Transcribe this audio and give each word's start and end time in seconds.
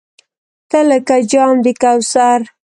تۀ 0.69 0.79
لکه 0.89 1.15
جام 1.31 1.55
د 1.65 1.67
کوثر! 1.81 2.39